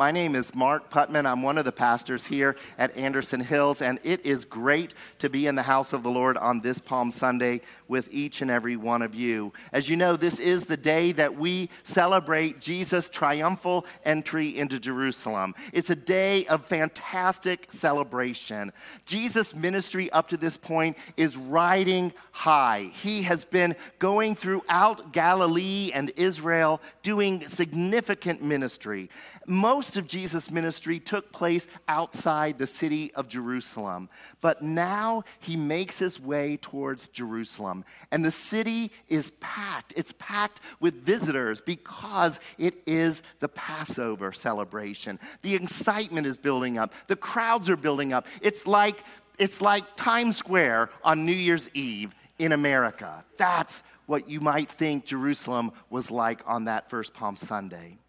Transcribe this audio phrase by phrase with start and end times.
[0.00, 1.26] My name is Mark Putman.
[1.26, 5.46] I'm one of the pastors here at Anderson Hills, and it is great to be
[5.46, 9.02] in the house of the Lord on this Palm Sunday with each and every one
[9.02, 9.52] of you.
[9.74, 15.54] As you know, this is the day that we celebrate Jesus' triumphal entry into Jerusalem.
[15.70, 18.72] It's a day of fantastic celebration.
[19.04, 22.90] Jesus' ministry up to this point is riding high.
[23.02, 29.10] He has been going throughout Galilee and Israel doing significant ministry.
[29.46, 34.08] Most of Jesus' ministry took place outside the city of Jerusalem,
[34.40, 37.84] but now he makes his way towards Jerusalem.
[38.10, 39.92] And the city is packed.
[39.96, 45.18] It's packed with visitors because it is the Passover celebration.
[45.42, 48.26] The excitement is building up, the crowds are building up.
[48.42, 49.04] It's like
[49.38, 53.24] it's like Times Square on New Year's Eve in America.
[53.38, 57.99] That's what you might think Jerusalem was like on that first Palm Sunday.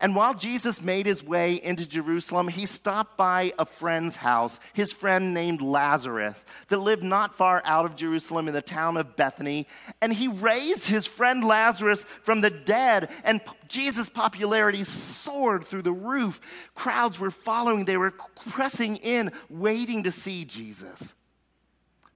[0.00, 4.92] And while Jesus made his way into Jerusalem, he stopped by a friend's house, his
[4.92, 6.36] friend named Lazarus,
[6.68, 9.66] that lived not far out of Jerusalem in the town of Bethany.
[10.02, 15.92] And he raised his friend Lazarus from the dead, and Jesus' popularity soared through the
[15.92, 16.70] roof.
[16.74, 18.14] Crowds were following, they were
[18.50, 21.14] pressing in, waiting to see Jesus.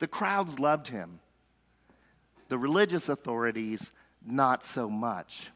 [0.00, 1.20] The crowds loved him,
[2.48, 3.90] the religious authorities,
[4.24, 5.50] not so much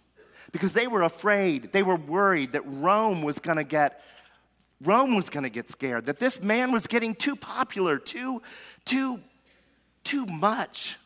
[0.55, 4.01] because they were afraid, they were worried that Rome was going to get
[4.81, 8.41] Rome was going to get scared, that this man was getting too popular, too
[8.85, 9.19] too
[10.05, 10.97] too much.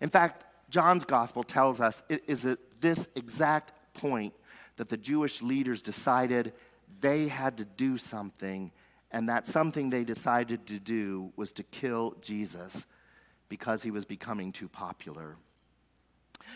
[0.00, 4.34] In fact, John's gospel tells us it is at this exact point
[4.76, 6.52] that the Jewish leaders decided
[7.00, 8.70] they had to do something,
[9.10, 12.86] and that something they decided to do was to kill Jesus
[13.48, 15.34] because he was becoming too popular.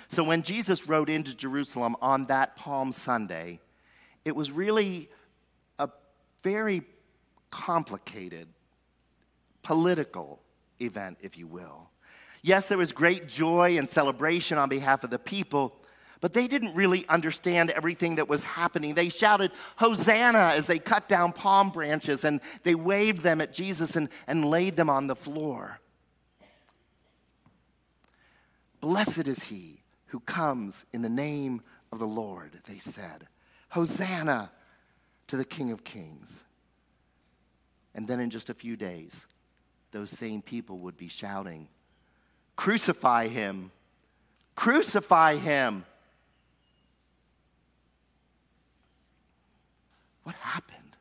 [0.09, 3.61] So when Jesus rode into Jerusalem on that Palm Sunday,
[4.25, 5.09] it was really
[5.78, 5.89] a
[6.42, 6.83] very
[7.51, 8.48] complicated
[9.62, 10.41] political
[10.81, 11.91] event, if you will.
[12.42, 15.77] Yes, there was great joy and celebration on behalf of the people,
[16.20, 18.95] but they didn't really understand everything that was happening.
[18.95, 23.96] They shouted, Hosanna, as they cut down palm branches and they waved them at Jesus
[23.96, 25.80] and, and laid them on the floor.
[28.80, 29.83] Blessed is he
[30.14, 31.61] who comes in the name
[31.91, 33.27] of the Lord, they said.
[33.70, 34.52] Hosanna
[35.27, 36.45] to the King of Kings.
[37.97, 39.27] And then in just a few days,
[39.91, 41.67] those same people would be shouting,
[42.55, 43.73] Crucify him!
[44.55, 45.85] Crucify him!
[50.23, 50.96] What happened?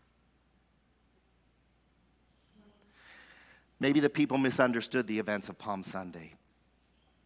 [3.80, 6.34] Maybe the people misunderstood the events of Palm Sunday.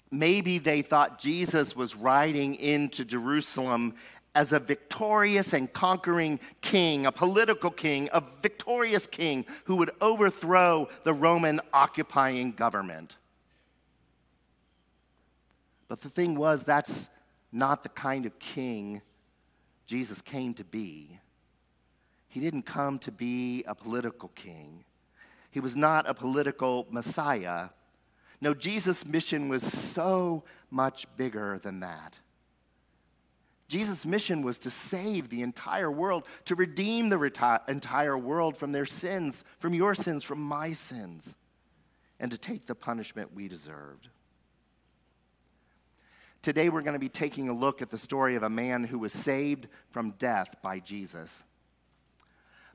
[0.09, 3.95] Maybe they thought Jesus was riding into Jerusalem
[4.33, 10.87] as a victorious and conquering king, a political king, a victorious king who would overthrow
[11.03, 13.17] the Roman occupying government.
[15.87, 17.09] But the thing was, that's
[17.51, 19.01] not the kind of king
[19.87, 21.17] Jesus came to be.
[22.27, 24.83] He didn't come to be a political king,
[25.49, 27.69] he was not a political Messiah.
[28.39, 32.15] No, Jesus' mission was so much bigger than that.
[33.67, 38.71] Jesus' mission was to save the entire world, to redeem the reti- entire world from
[38.71, 41.35] their sins, from your sins, from my sins,
[42.19, 44.07] and to take the punishment we deserved.
[46.41, 48.99] Today, we're going to be taking a look at the story of a man who
[48.99, 51.43] was saved from death by Jesus.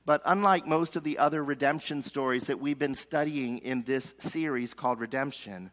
[0.04, 4.74] But unlike most of the other redemption stories that we've been studying in this series
[4.74, 5.70] called Redemption,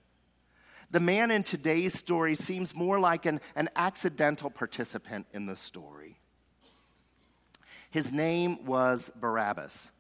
[0.92, 6.20] the man in today's story seems more like an, an accidental participant in the story.
[7.90, 9.92] His name was Barabbas,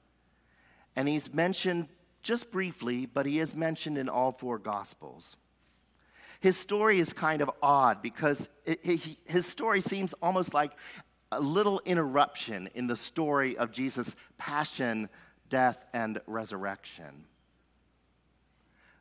[0.96, 1.88] and he's mentioned
[2.22, 5.38] just briefly, but he is mentioned in all four Gospels.
[6.40, 10.72] His story is kind of odd because it, it, his story seems almost like
[11.32, 15.10] a little interruption in the story of Jesus' passion,
[15.50, 17.26] death, and resurrection.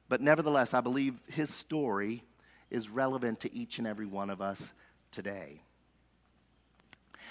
[0.08, 2.22] But nevertheless, I believe his story
[2.70, 4.72] is relevant to each and every one of us
[5.10, 5.62] today.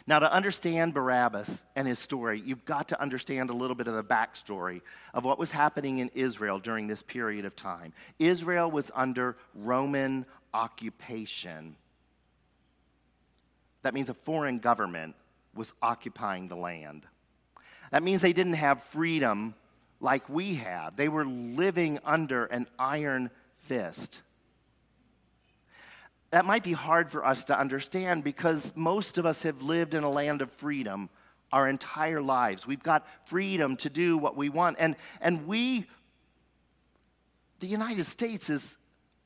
[0.06, 3.94] Now, to understand Barabbas and his story, you've got to understand a little bit of
[3.94, 4.81] the backstory
[5.13, 7.94] of what was happening in Israel during this period of time.
[8.18, 11.75] Israel was under Roman occupation
[13.88, 15.16] that means a foreign government
[15.56, 17.04] was occupying the land.
[17.89, 19.56] That means they didn't have freedom
[20.01, 20.98] like we have.
[20.98, 24.24] They were living under an iron fist.
[26.31, 30.04] that might be hard for us to understand because most of us have lived in
[30.04, 31.10] a land of freedom
[31.54, 32.68] our entire lives.
[32.68, 34.75] We've got freedom to do what we want.
[34.80, 35.86] And, and we,
[37.62, 38.75] the United States is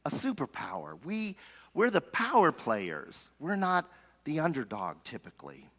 [0.05, 1.03] a superpower.
[1.03, 1.35] We,
[1.73, 3.27] we're the power players.
[3.39, 3.89] We're not
[4.23, 5.69] the underdog typically.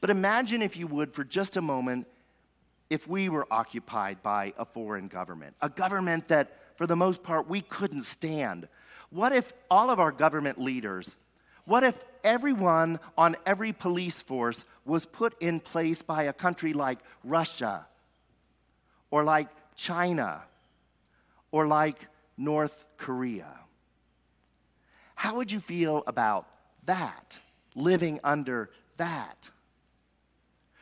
[0.00, 2.06] But imagine, if you would, for just a moment,
[2.90, 7.48] if we were occupied by a foreign government, a government that, for the most part,
[7.48, 8.68] we couldn't stand.
[9.10, 11.16] What if all of our government leaders,
[11.64, 16.98] what if everyone on every police force was put in place by a country like
[17.24, 17.86] Russia
[19.10, 20.42] or like China
[21.50, 23.52] or like North Korea?
[25.14, 26.46] How would you feel about
[26.88, 27.38] that,
[27.74, 29.48] living under that?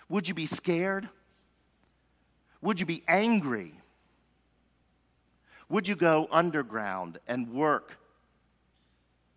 [0.09, 1.09] Would you be scared?
[2.63, 3.75] Would you be angry?
[5.69, 7.99] Would you go underground and work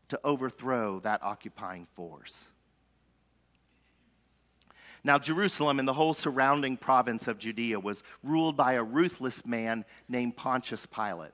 [0.10, 2.48] to overthrow that occupying force?
[5.04, 9.86] Now, Jerusalem and the whole surrounding province of Judea was ruled by a ruthless man
[10.08, 11.32] named Pontius Pilate.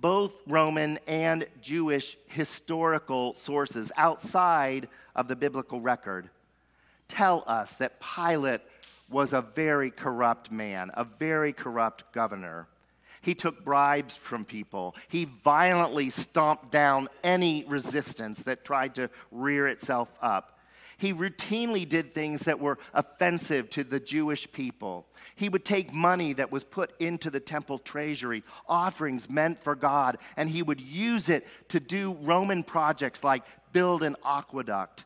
[0.00, 6.28] Both Roman and Jewish historical sources outside of the biblical record
[7.08, 8.60] tell us that Pilate
[9.08, 12.66] was a very corrupt man, a very corrupt governor.
[13.22, 14.94] He took bribes from people.
[15.08, 20.55] He violently stomped down any resistance that tried to rear itself up.
[20.98, 25.06] He routinely did things that were offensive to the Jewish people.
[25.34, 30.16] He would take money that was put into the temple treasury, offerings meant for God,
[30.36, 35.04] and he would use it to do Roman projects like build an aqueduct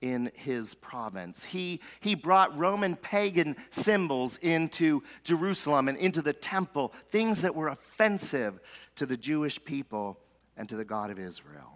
[0.00, 1.44] in his province.
[1.44, 7.68] He, he brought Roman pagan symbols into Jerusalem and into the temple, things that were
[7.68, 8.58] offensive
[8.96, 10.18] to the Jewish people
[10.56, 11.73] and to the God of Israel.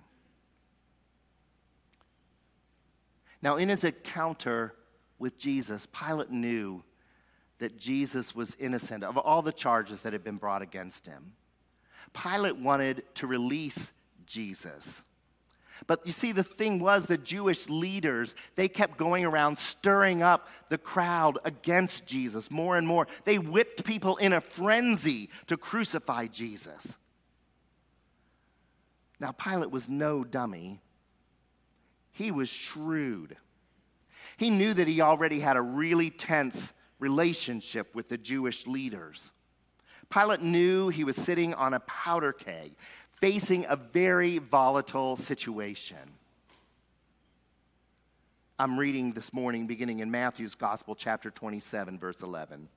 [3.42, 4.74] Now, in his encounter
[5.18, 6.82] with Jesus, Pilate knew
[7.58, 11.32] that Jesus was innocent of all the charges that had been brought against him.
[12.12, 13.92] Pilate wanted to release
[14.26, 15.02] Jesus.
[15.86, 20.48] But you see, the thing was, the Jewish leaders, they kept going around stirring up
[20.70, 23.06] the crowd against Jesus more and more.
[23.24, 26.98] They whipped people in a frenzy to crucify Jesus.
[29.20, 30.80] Now, Pilate was no dummy,
[32.18, 33.36] he was shrewd.
[34.36, 39.30] He knew that he already had a really tense relationship with the Jewish leaders.
[40.10, 42.72] Pilate knew he was sitting on a powder keg
[43.12, 46.16] facing a very volatile situation.
[48.58, 52.68] I'm reading this morning, beginning in Matthew's Gospel, chapter 27, verse 11.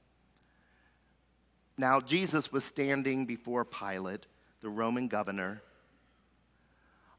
[1.80, 4.28] Now, Jesus was standing before Pilate,
[4.62, 5.64] the Roman governor.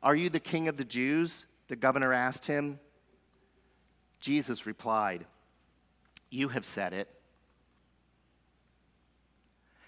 [0.04, 1.46] Are you the king of the Jews?
[1.68, 2.78] The governor asked him.
[4.20, 5.26] Jesus replied,
[6.30, 7.08] You have said it.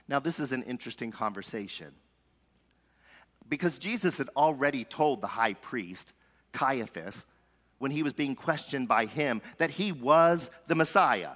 [0.07, 1.95] Now, this is an interesting conversation
[3.49, 6.13] because Jesus had already told the high priest,
[6.53, 7.27] Caiaphas,
[7.79, 11.33] when he was being questioned by him, that he was the Messiah.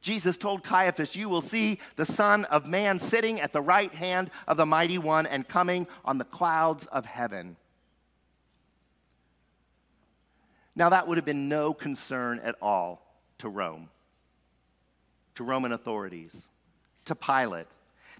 [0.00, 4.30] Jesus told Caiaphas, You will see the Son of Man sitting at the right hand
[4.46, 7.56] of the Mighty One and coming on the clouds of heaven.
[10.76, 13.04] Now, that would have been no concern at all
[13.38, 13.88] to Rome,
[15.36, 16.48] to Roman authorities,
[17.04, 17.66] to Pilate.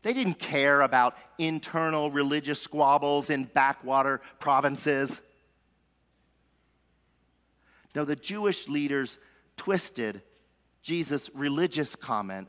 [0.02, 5.22] They didn't care about internal religious squabbles in backwater provinces.
[7.94, 9.18] No, the Jewish leaders
[9.56, 10.22] twisted
[10.82, 12.48] Jesus' religious comment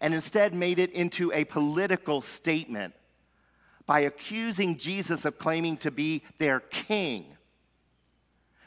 [0.00, 2.94] and instead made it into a political statement
[3.86, 7.36] by accusing Jesus of claiming to be their king.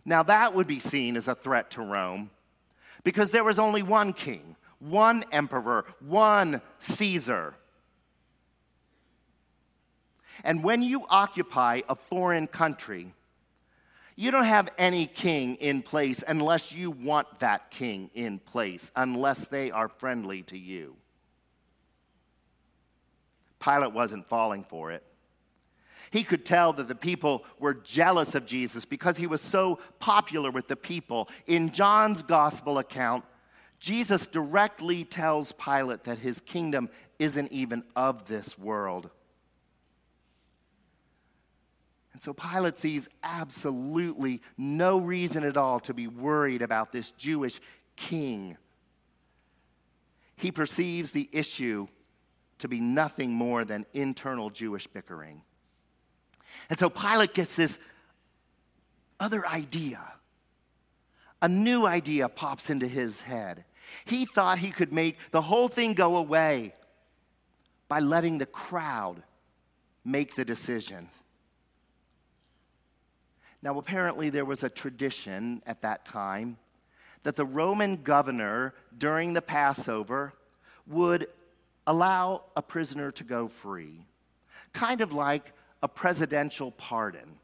[0.06, 2.30] Now, that would be seen as a threat to Rome
[3.04, 7.56] because there was only one king, one emperor, one Caesar.
[10.44, 13.14] And when you occupy a foreign country,
[14.16, 19.48] you don't have any king in place unless you want that king in place, unless
[19.48, 20.96] they are friendly to you.
[23.60, 25.04] Pilate wasn't falling for it.
[26.16, 30.50] He could tell that the people were jealous of Jesus because he was so popular
[30.50, 31.28] with the people.
[31.46, 33.26] In John's gospel account,
[33.82, 39.10] Jesus directly tells Pilate that his kingdom isn't even of this world.
[42.14, 47.60] And so Pilate sees absolutely no reason at all to be worried about this Jewish
[47.98, 48.56] king.
[50.38, 51.88] He perceives the issue
[52.60, 55.42] to be nothing more than internal Jewish bickering.
[56.70, 57.78] And so Pilate gets this
[59.20, 60.02] other idea.
[61.42, 63.66] A new idea pops into his head.
[64.06, 66.74] He thought he could make the whole thing go away
[67.88, 69.22] by letting the crowd
[70.04, 71.10] make the decision.
[73.62, 76.58] Now, apparently, there was a tradition at that time
[77.24, 80.34] that the Roman governor during the Passover
[80.86, 81.28] would
[81.88, 84.06] allow a prisoner to go free,
[84.74, 85.52] kind of like
[85.86, 87.38] a presidential pardon.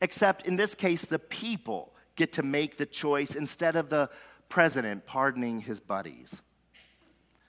[0.00, 4.08] Except in this case, the people get to make the choice instead of the
[4.48, 6.40] president pardoning his buddies.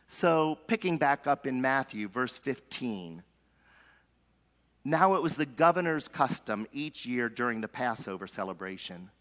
[0.09, 3.23] So, picking back up in Matthew, verse 15.
[4.83, 9.11] Now it was the governor's custom each year during the Passover celebration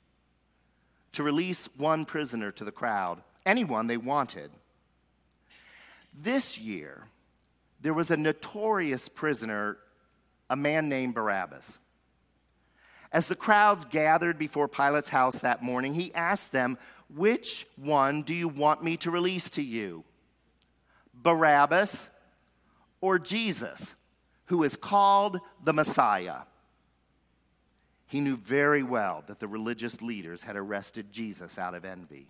[1.13, 4.51] to release one prisoner to the crowd, anyone they wanted.
[6.13, 7.07] This year,
[7.81, 9.79] there was a notorious prisoner,
[10.51, 11.79] a man named Barabbas.
[13.13, 16.79] As the crowds gathered before Pilate's house that morning, he asked them,
[17.15, 20.05] Which one do you want me to release to you?
[21.15, 22.11] Barabbas
[23.01, 23.95] or Jesus,
[24.47, 26.41] who is called the Messiah?
[28.07, 32.29] He knew very well that the religious leaders had arrested Jesus out of envy.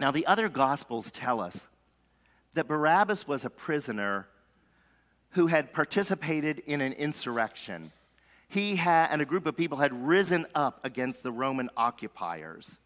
[0.00, 1.68] Now, the other Gospels tell us
[2.54, 4.28] that Barabbas was a prisoner
[5.30, 7.92] who had participated in an insurrection.
[8.48, 12.78] He had, and a group of people had risen up against the Roman occupiers.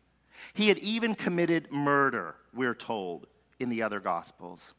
[0.55, 3.27] He had even committed murder, we're told
[3.61, 4.75] in the other Gospels.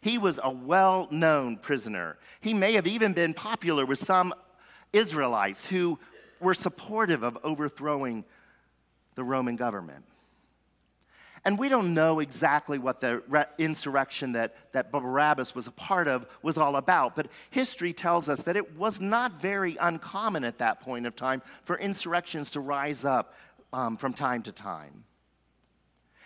[0.00, 2.18] He was a well known prisoner.
[2.40, 4.34] He may have even been popular with some
[4.92, 5.98] Israelites who
[6.40, 8.24] were supportive of overthrowing
[9.14, 10.04] the Roman government.
[11.46, 16.08] And we don't know exactly what the re- insurrection that, that Barabbas was a part
[16.08, 20.58] of was all about, but history tells us that it was not very uncommon at
[20.58, 23.32] that point of time for insurrections to rise up
[23.72, 25.04] um, from time to time.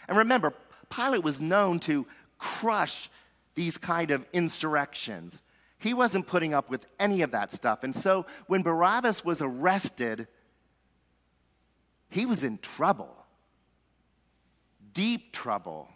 [0.08, 0.54] And remember,
[0.88, 2.06] Pilate was known to
[2.38, 3.10] crush
[3.54, 5.42] these kind of insurrections.
[5.76, 7.84] He wasn't putting up with any of that stuff.
[7.84, 10.28] And so when Barabbas was arrested,
[12.08, 13.19] he was in trouble
[14.92, 15.88] deep trouble,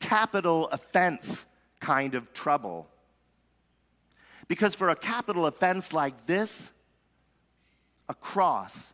[0.00, 1.46] capital offense
[1.80, 2.88] kind of trouble.
[4.48, 6.72] Because for a capital offense like this,
[8.08, 8.92] a cross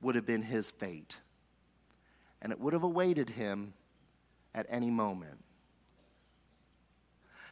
[0.00, 1.16] would have been his fate.
[2.42, 3.72] And it would have awaited him
[4.54, 5.42] at any moment.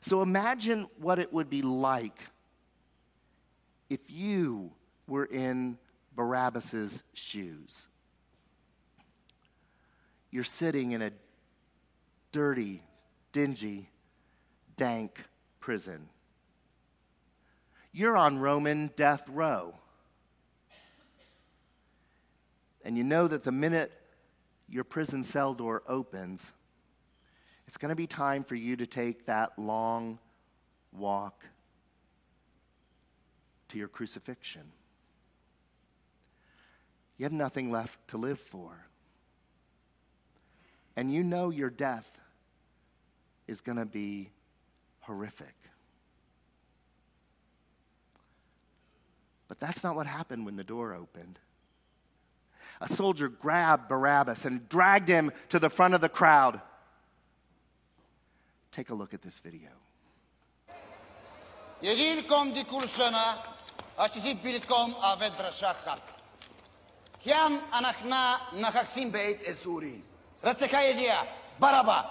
[0.01, 2.19] So imagine what it would be like
[3.89, 4.73] if you
[5.07, 5.79] were in
[6.15, 7.89] Barabbas's shoes
[10.33, 11.13] you're sitting in a
[12.33, 12.83] dirty,
[13.33, 13.91] dingy,
[14.77, 15.21] dank
[15.61, 16.09] prison.
[17.93, 19.75] You're on Roman death row.
[22.83, 23.93] And you know that the minute
[24.69, 26.55] your prison cell door opens,
[27.69, 30.19] it's going to be time for you to take that long
[30.93, 31.45] walk
[33.69, 34.73] to your crucifixion.
[37.19, 38.87] You have nothing left to live for
[40.97, 42.21] and you know your death
[43.47, 44.31] is going to be
[45.01, 45.55] horrific.
[49.49, 51.39] But that's not what happened when the door opened.
[52.81, 56.61] A soldier grabbed Barabbas and dragged him to the front of the crowd.
[58.71, 59.69] Take a look at this video.
[67.73, 69.43] Anachna nachaksim beit
[70.43, 71.17] рассекаяние
[71.59, 72.05] Бараба.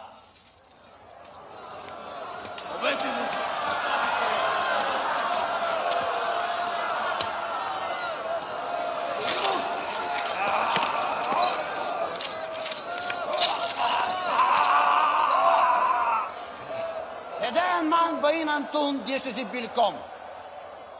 [17.42, 19.96] Един ман баин Антун диеше си билком.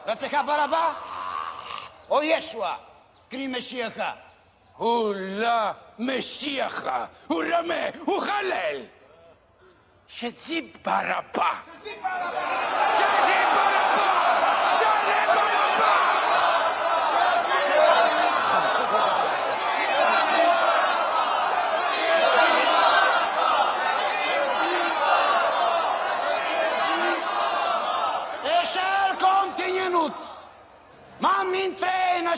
[0.08, 0.94] Рацеха Бараба,
[2.10, 2.76] Оешуа,
[3.30, 4.14] кримешияха.
[4.80, 8.88] Oula, Meshiach, Oulame, Ouhalel.
[10.08, 11.64] Je dis Baraba.
[11.84, 12.42] Je dis Je.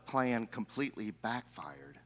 [0.06, 2.00] plan completely backfired.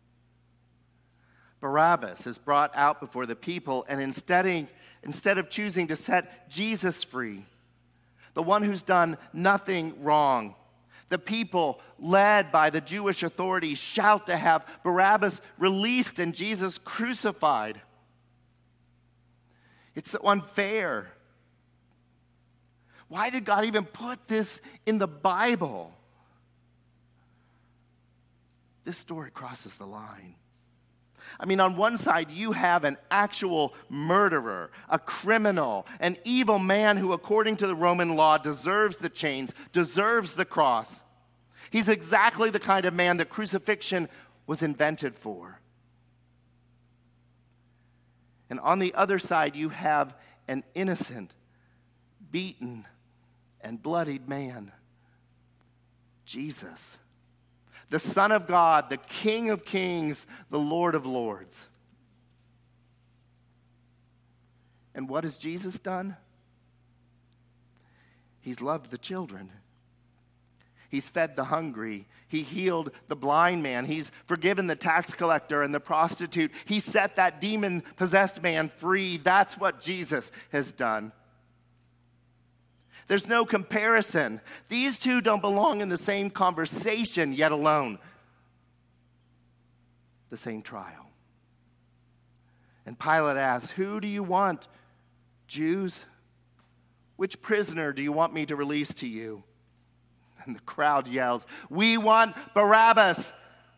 [1.59, 4.67] Barabbas is brought out before the people, and instead,
[5.03, 7.45] instead of choosing to set Jesus free,
[8.33, 10.55] the one who's done nothing wrong,
[11.09, 17.81] the people, led by the Jewish authorities, shout to have Barabbas released and Jesus crucified.
[19.95, 21.11] It's so unfair.
[23.07, 25.91] Why did God even put this in the Bible?
[28.86, 30.36] This story crosses the line.
[31.39, 36.98] I mean, on one side, you have an actual murderer, a criminal, an evil man
[36.98, 41.03] who, according to the Roman law, deserves the chains, deserves the cross.
[41.71, 44.09] He's exactly the kind of man that crucifixion
[44.48, 45.59] was invented for.
[48.50, 50.15] And on the other side, you have
[50.48, 51.36] an innocent,
[52.31, 52.88] beaten,
[53.62, 54.71] and bloodied man,
[56.25, 56.98] Jesus,
[57.89, 61.67] the Son of God, the King of kings, the Lord of lords.
[64.93, 66.17] And what has Jesus done?
[68.41, 69.51] He's loved the children.
[70.89, 72.08] He's fed the hungry.
[72.27, 73.86] He healed the blind man.
[73.86, 76.52] He's forgiven the tax collector and the prostitute.
[76.65, 79.17] He set that demon possessed man free.
[79.17, 81.12] That's what Jesus has done.
[83.10, 84.39] There's no comparison.
[84.67, 87.98] These two don't belong in the same conversation, yet alone
[90.30, 91.08] the same trial.
[92.86, 94.67] And Pilate asks, Who do you want?
[95.48, 96.06] Jews?
[97.15, 99.43] Which prisoner do you want me to release to you?
[100.45, 103.34] And the crowd yells, We want Barabbas!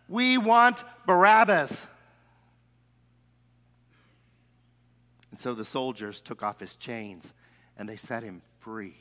[0.10, 1.88] We want Barabbas!
[5.32, 7.34] And so the soldiers took off his chains
[7.78, 9.01] and they set him free.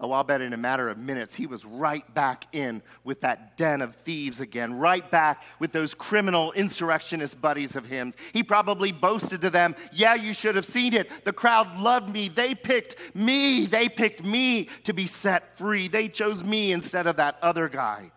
[0.00, 3.56] Oh, I'll bet in a matter of minutes, he was right back in with that
[3.56, 8.12] den of thieves again, right back with those criminal insurrectionist buddies of him.
[8.32, 11.24] He probably boasted to them, Yeah, you should have seen it.
[11.24, 12.28] The crowd loved me.
[12.28, 13.66] They picked me.
[13.66, 15.88] They picked me to be set free.
[15.88, 18.12] They chose me instead of that other guy.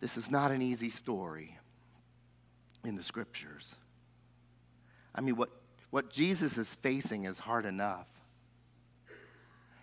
[0.00, 1.56] This is not an easy story
[2.84, 3.76] in the scriptures.
[5.18, 5.50] I mean, what,
[5.90, 8.06] what Jesus is facing is hard enough.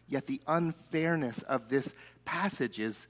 [0.08, 1.93] Yet the unfairness of this
[2.24, 3.08] passage is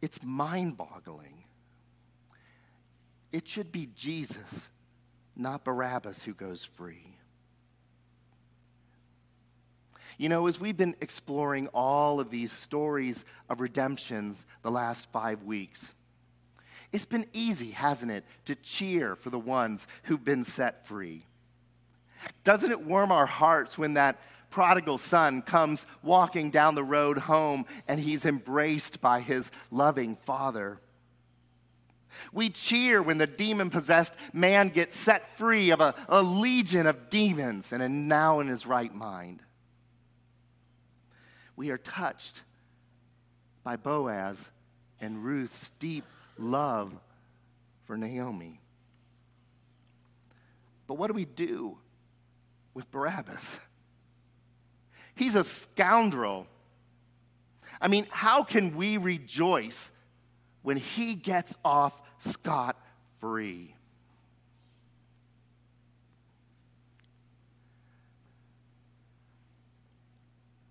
[0.00, 1.42] it's mind-boggling.
[3.32, 4.70] It should be Jesus,
[5.34, 7.16] not Barabbas, who goes free.
[10.16, 15.42] You know, as we've been exploring all of these stories of redemptions the last five
[15.42, 15.92] weeks,
[16.94, 21.24] it's been easy, hasn't it, to cheer for the ones who've been set free?
[22.44, 27.66] Doesn't it warm our hearts when that prodigal son comes walking down the road home
[27.88, 30.78] and he's embraced by his loving father?
[32.32, 37.10] We cheer when the demon possessed man gets set free of a, a legion of
[37.10, 39.42] demons and is now in his right mind.
[41.56, 42.42] We are touched
[43.64, 44.48] by Boaz
[45.00, 46.04] and Ruth's deep
[46.38, 46.92] love
[47.84, 48.60] for Naomi.
[50.86, 51.78] But what do we do
[52.74, 53.58] with Barabbas?
[55.14, 56.46] He's a scoundrel.
[57.80, 59.92] I mean, how can we rejoice
[60.62, 62.76] when he gets off scot
[63.20, 63.74] free?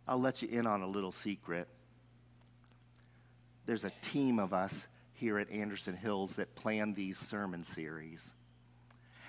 [0.07, 1.67] I'll let you in on a little secret.
[3.65, 8.33] There's a team of us here at Anderson Hills that plan these sermon series.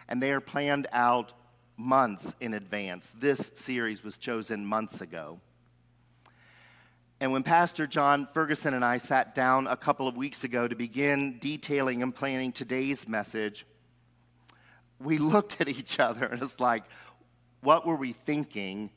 [0.09, 1.33] And they are planned out
[1.77, 3.13] months in advance.
[3.19, 5.41] This series was chosen months ago.
[7.21, 10.75] And when Pastor John Ferguson and I sat down a couple of weeks ago to
[10.75, 13.65] begin detailing and planning today's message,
[14.99, 16.85] we looked at each other and it's like,
[17.61, 18.91] what were we thinking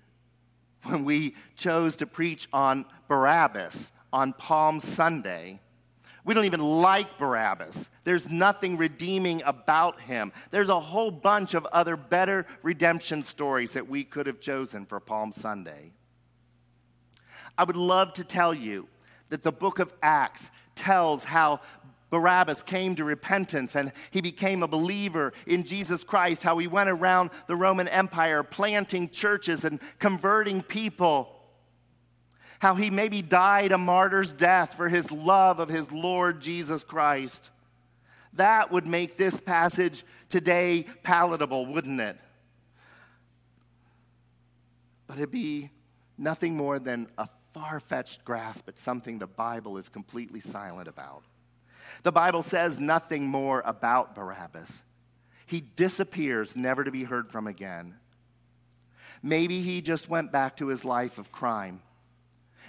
[0.83, 5.59] when we chose to preach on Barabbas on Palm Sunday?
[6.27, 7.89] We don't even like Barabbas.
[8.03, 10.33] There's nothing redeeming about him.
[10.51, 14.99] There's a whole bunch of other better redemption stories that we could have chosen for
[14.99, 15.93] Palm Sunday.
[17.57, 18.89] I would love to tell you
[19.29, 21.61] that the book of Acts tells how
[22.09, 26.89] Barabbas came to repentance and he became a believer in Jesus Christ, how he went
[26.89, 31.36] around the Roman Empire planting churches and converting people
[32.59, 37.51] how he maybe died a martyr's death for his love of his Lord Jesus Christ.
[38.33, 42.17] That would make this passage today palatable, wouldn't it?
[45.07, 45.69] But it'd be
[46.17, 51.23] nothing more than a far fetched grasp at something the Bible is completely silent about.
[52.03, 54.83] The Bible says nothing more about Barabbas.
[55.45, 57.95] He disappears, never to be heard from again.
[59.23, 61.81] Maybe he just went back to his life of crime.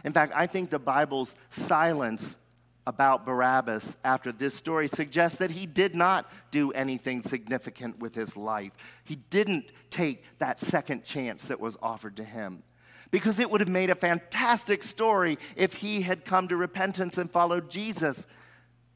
[0.05, 2.39] In fact, I think the Bible's silence
[2.87, 8.35] about Barabbas after this story suggests that he did not do anything significant with his
[8.35, 8.73] life.
[9.05, 12.63] He didn't take that second chance that was offered to him.
[13.11, 17.31] Because it would have made a fantastic story if he had come to repentance and
[17.31, 18.27] followed Jesus.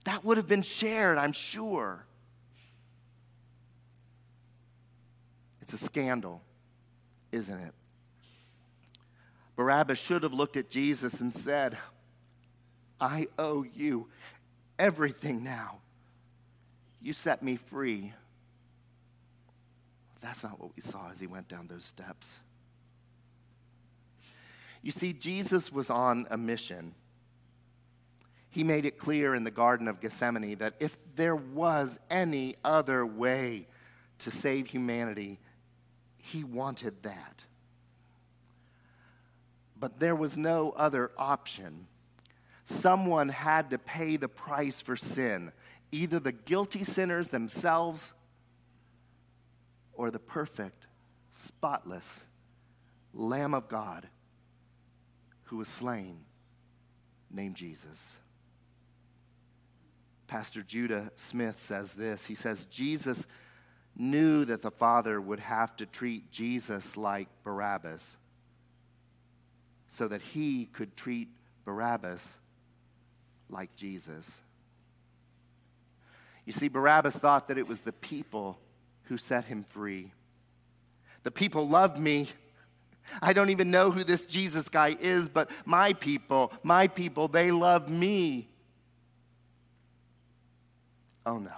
[0.05, 2.07] That would have been shared, I'm sure.
[5.61, 6.43] It's a scandal,
[7.31, 7.75] isn't it?
[9.63, 11.79] Barabbas should have looked at Jesus and said,
[13.01, 14.09] I owe you
[14.77, 15.79] everything now.
[17.01, 18.13] You set me free.
[20.21, 22.41] That's not what we saw as he went down those steps.
[24.83, 26.97] You see, Jesus was on a mission.
[28.51, 33.07] He made it clear in the Garden of Gethsemane that if there was any other
[33.07, 33.69] way
[34.19, 35.39] to save humanity,
[36.17, 37.45] he wanted that
[39.83, 41.89] but there was no other option.
[42.63, 45.51] Someone had to pay the price for sin,
[45.91, 48.15] either the guilty sinners themselves
[49.93, 50.87] or the perfect,
[51.33, 52.25] spotless
[53.13, 54.07] Lamb of God
[55.47, 56.21] who was slain,
[57.29, 58.21] named Jesus.
[60.29, 62.27] Pastor Judah Smith says this.
[62.27, 63.27] He says, Jesus
[63.97, 68.17] knew that the Father would have to treat Jesus like Barabbas
[69.93, 71.29] so that he could treat
[71.67, 72.39] Barabbas
[73.51, 74.41] like Jesus.
[76.47, 78.59] You see, Barabbas thought that it was the people
[79.05, 80.11] who set him free.
[81.25, 82.31] The people love me.
[83.21, 87.51] I don't even know who this Jesus guy is, but my people, my people, they
[87.51, 88.49] love me.
[91.27, 91.53] Oh no.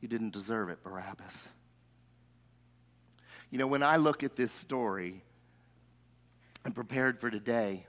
[0.00, 1.48] You didn't deserve it, Barabbas.
[3.50, 5.22] You know, when I look at this story
[6.64, 7.86] and prepared for today,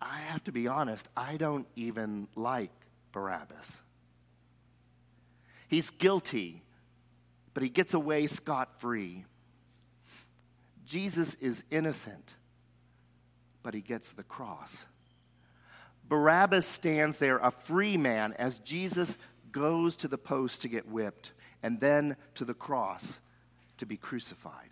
[0.00, 2.72] I have to be honest, I don't even like
[3.12, 3.82] Barabbas.
[5.68, 6.62] He's guilty,
[7.54, 9.24] but he gets away scot free.
[10.84, 12.34] Jesus is innocent,
[13.62, 14.86] but he gets the cross.
[16.08, 19.18] Barabbas stands there, a free man, as Jesus
[19.52, 23.20] goes to the post to get whipped and then to the cross
[23.78, 24.70] to be crucified.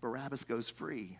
[0.00, 1.18] Barabbas goes free.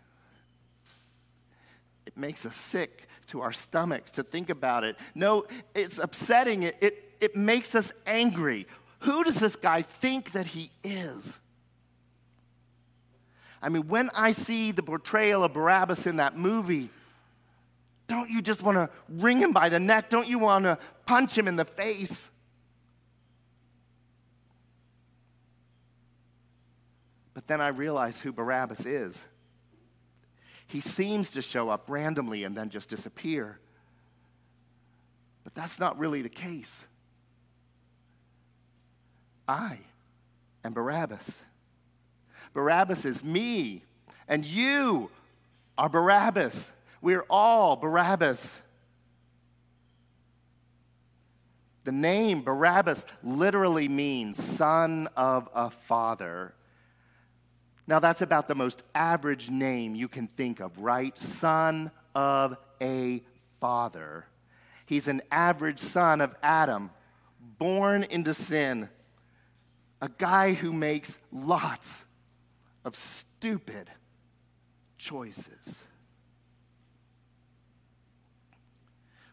[2.07, 4.97] It makes us sick to our stomachs to think about it.
[5.15, 6.63] No, it's upsetting.
[6.63, 8.67] It, it, it makes us angry.
[9.01, 11.39] Who does this guy think that he is?
[13.61, 16.91] I mean, when I see the portrayal of Barabbas in that movie,
[18.07, 20.09] don't you just want to wring him by the neck?
[20.09, 22.31] Don't you want to punch him in the face?
[27.49, 29.27] Then I realize who Barabbas is.
[30.67, 33.59] He seems to show up randomly and then just disappear.
[35.43, 36.87] But that's not really the case.
[39.49, 39.79] I
[40.63, 41.43] am Barabbas.
[42.53, 43.83] Barabbas is me,
[44.29, 45.11] and you
[45.79, 46.71] are Barabbas.
[47.01, 48.61] We're all Barabbas.
[51.85, 56.53] The name Barabbas literally means son of a father.
[57.89, 61.17] Now, that's about the most average name you can think of, right?
[61.17, 63.23] Son of a
[63.61, 64.27] father.
[64.85, 66.91] He's an average son of Adam,
[67.59, 68.91] born into sin,
[70.03, 72.05] a guy who makes lots
[72.85, 73.89] of stupid
[74.99, 75.83] choices.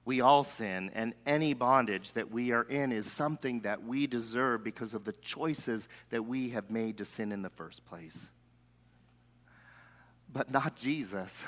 [0.05, 4.63] We all sin, and any bondage that we are in is something that we deserve
[4.63, 8.31] because of the choices that we have made to sin in the first place.
[10.35, 11.45] But not Jesus.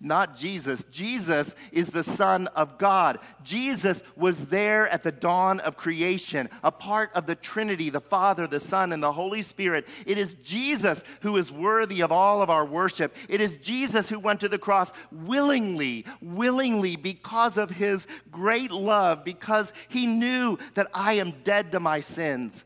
[0.00, 0.84] Not Jesus.
[0.90, 3.18] Jesus is the Son of God.
[3.42, 8.46] Jesus was there at the dawn of creation, a part of the Trinity, the Father,
[8.46, 9.86] the Son, and the Holy Spirit.
[10.06, 13.14] It is Jesus who is worthy of all of our worship.
[13.28, 19.22] It is Jesus who went to the cross willingly, willingly, because of his great love,
[19.22, 22.64] because he knew that I am dead to my sins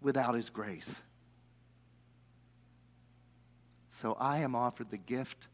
[0.00, 1.02] without his grace.
[3.96, 5.46] So I am offered the gift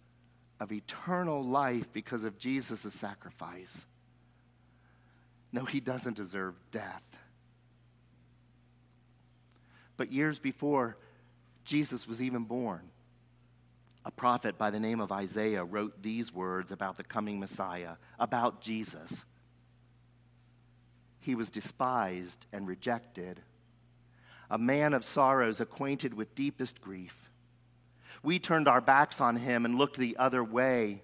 [0.59, 3.87] of eternal life because of Jesus' sacrifice.
[5.53, 7.05] No, he doesn't deserve death.
[9.97, 10.97] But years before
[11.65, 12.91] Jesus was even born,
[14.05, 18.61] a prophet by the name of Isaiah wrote these words about the coming Messiah, about
[18.61, 19.25] Jesus.
[21.21, 23.41] He was despised and rejected,
[24.51, 27.29] a man of sorrows, acquainted with deepest grief
[28.23, 31.03] we turned our backs on him and looked the other way.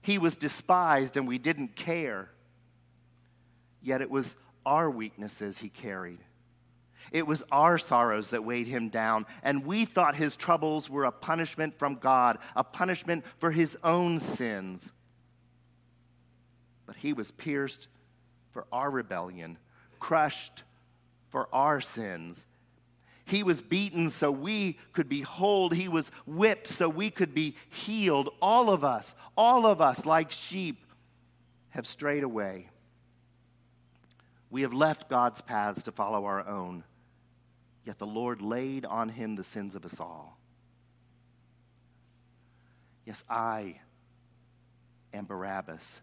[0.00, 2.30] He was despised and we didn't care.
[3.80, 6.20] Yet it was our weaknesses he carried.
[7.10, 11.12] It was our sorrows that weighed him down, and we thought his troubles were a
[11.12, 14.92] punishment from God, a punishment for his own sins.
[16.86, 17.88] But he was pierced
[18.52, 19.58] for our rebellion,
[19.98, 20.62] crushed
[21.28, 22.46] for our sins.
[23.24, 25.70] He was beaten so we could be whole.
[25.70, 28.30] He was whipped so we could be healed.
[28.40, 30.84] All of us, all of us, like sheep,
[31.70, 32.68] have strayed away.
[34.50, 36.84] We have left God's paths to follow our own,
[37.86, 40.38] yet the Lord laid on him the sins of us all.
[43.06, 43.76] Yes, I
[45.14, 46.00] am Barabbas.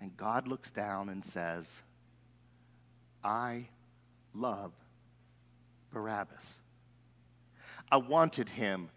[0.00, 1.82] And God looks down and says,
[3.22, 3.68] I
[4.34, 4.72] love
[5.96, 6.60] Barabbas.
[7.90, 8.90] I wanted him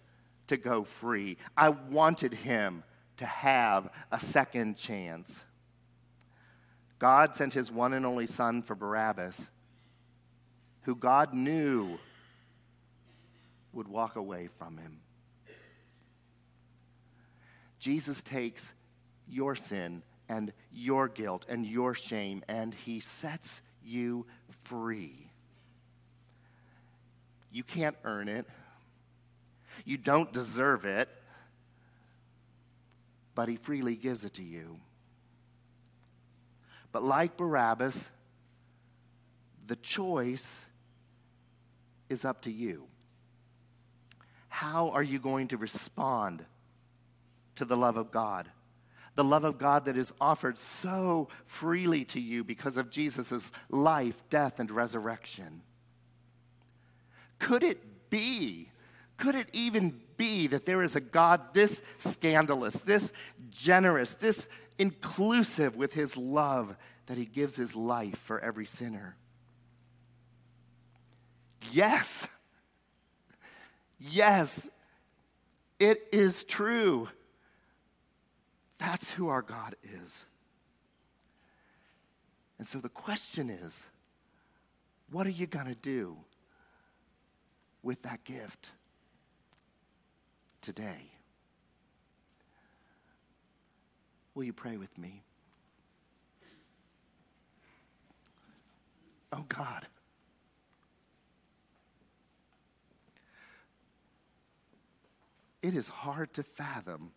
[0.47, 1.37] to go free.
[1.55, 2.83] I wanted him
[3.15, 5.45] to have a second chance.
[6.97, 9.49] God sent his one and only son for Barabbas,
[10.81, 11.97] who God knew
[13.71, 14.99] would walk away from him.
[17.79, 18.73] Jesus takes
[19.25, 24.25] your sin and your guilt and your shame, and he sets you
[24.65, 25.28] free.
[27.51, 28.47] You can't earn it.
[29.85, 31.09] You don't deserve it.
[33.35, 34.79] But he freely gives it to you.
[36.91, 38.09] But like Barabbas,
[39.67, 40.65] the choice
[42.09, 42.87] is up to you.
[44.47, 46.45] How are you going to respond
[47.55, 48.49] to the love of God?
[49.15, 54.21] The love of God that is offered so freely to you because of Jesus' life,
[54.29, 55.61] death, and resurrection.
[57.39, 58.69] Could it be?
[59.17, 63.11] Could it even be that there is a God this scandalous, this
[63.49, 64.47] generous, this
[64.77, 69.15] inclusive with his love that he gives his life for every sinner?
[71.71, 72.27] Yes.
[73.99, 74.69] Yes.
[75.79, 77.09] It is true.
[78.77, 80.25] That's who our God is.
[82.57, 83.85] And so the question is
[85.11, 86.17] what are you going to do?
[87.83, 88.71] With that gift
[90.61, 91.11] today.
[94.35, 95.23] Will you pray with me?
[99.31, 99.85] Oh God.
[105.61, 107.11] It is hard to fathom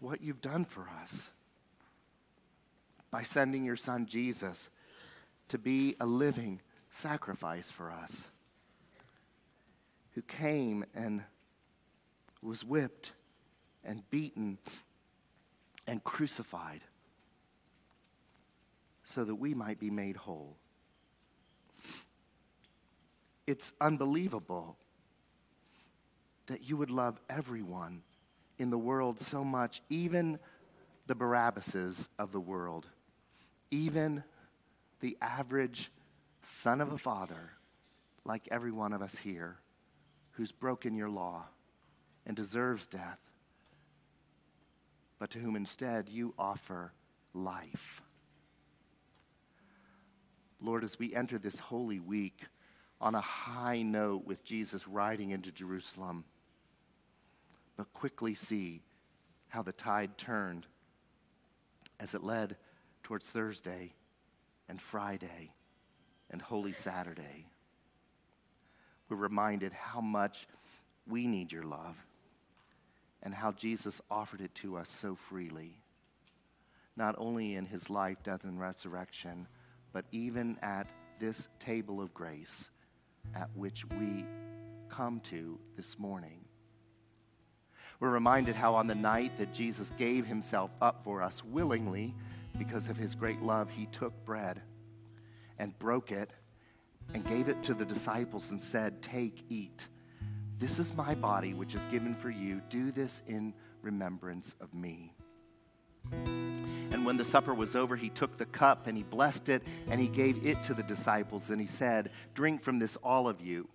[0.00, 1.30] what you've done for us
[3.10, 4.68] by sending your son Jesus
[5.48, 8.28] to be a living sacrifice for us
[10.16, 11.22] who came and
[12.40, 13.12] was whipped
[13.84, 14.56] and beaten
[15.86, 16.80] and crucified
[19.04, 20.56] so that we might be made whole.
[23.46, 24.78] It's unbelievable
[26.46, 28.00] that you would love everyone
[28.58, 30.38] in the world so much, even
[31.06, 32.86] the Barabbases of the world,
[33.70, 34.24] even
[35.00, 35.90] the average
[36.40, 37.52] son of a father,
[38.24, 39.58] like every one of us here
[40.36, 41.44] who's broken your law
[42.26, 43.18] and deserves death,
[45.18, 46.92] but to whom instead you offer
[47.32, 48.02] life.
[50.60, 52.42] Lord, as we enter this holy week
[53.00, 56.24] on a high note with Jesus riding into Jerusalem,
[57.76, 58.82] but quickly see
[59.48, 60.66] how the tide turned
[61.98, 62.56] as it led
[63.02, 63.94] towards Thursday
[64.68, 65.52] and Friday
[66.30, 67.46] and Holy Saturday
[69.08, 70.46] we're reminded how much
[71.06, 71.96] we need your love
[73.22, 75.74] and how Jesus offered it to us so freely,
[76.96, 79.46] not only in his life, death, and resurrection,
[79.92, 80.86] but even at
[81.18, 82.70] this table of grace
[83.34, 84.24] at which we
[84.88, 86.44] come to this morning.
[87.98, 92.14] We're reminded how on the night that Jesus gave himself up for us willingly,
[92.58, 94.60] because of his great love, he took bread
[95.58, 96.30] and broke it
[97.14, 99.88] and gave it to the disciples and said, Take, eat.
[100.58, 102.62] This is my body, which is given for you.
[102.70, 105.12] Do this in remembrance of me.
[106.12, 110.00] And when the supper was over, he took the cup and he blessed it and
[110.00, 113.68] he gave it to the disciples and he said, Drink from this, all of you.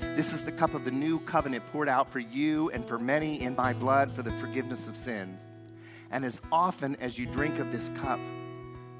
[0.00, 3.40] This is the cup of the new covenant poured out for you and for many
[3.40, 5.46] in my blood for the forgiveness of sins.
[6.10, 8.20] And as often as you drink of this cup,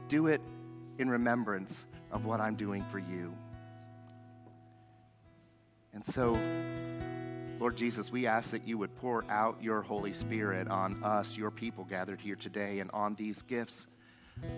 [0.09, 0.40] do it
[0.99, 3.35] in remembrance of what I'm doing for you.
[5.96, 6.38] And so,
[7.59, 11.50] Lord Jesus, we ask that you would pour out your Holy Spirit on us, your
[11.50, 13.87] people gathered here today, and on these gifts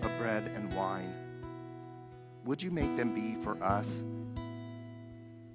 [0.01, 1.13] of bread and wine.
[2.43, 4.03] Would you make them be for us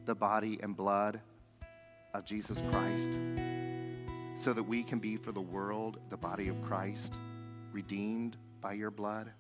[0.07, 1.21] the body and blood
[2.15, 3.11] of Jesus Christ
[4.37, 7.13] so that we can be for the world the body of Christ,
[7.73, 9.31] redeemed by your blood?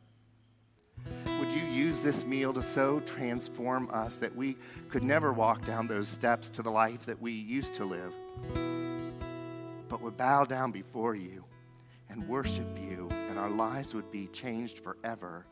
[1.55, 4.57] You use this meal to so transform us that we
[4.89, 8.13] could never walk down those steps to the life that we used to live,
[9.89, 11.45] but would bow down before you
[12.11, 15.47] and worship you, and our lives would be changed forever,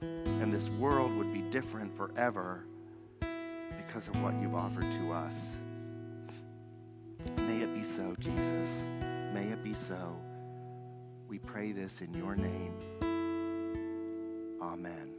[0.00, 2.66] and this world would be different forever
[3.76, 5.56] because of what you've offered to us.
[7.36, 8.82] May it be so, Jesus.
[9.32, 10.16] May it be so.
[11.28, 12.74] We pray this in your name.
[14.60, 15.15] Amen.